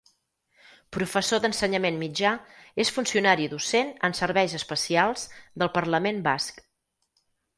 [0.95, 2.31] Professor d'Ensenyament Mitjà,
[2.85, 5.27] és funcionari docent en serveis especials
[5.63, 6.65] del Parlament Basc.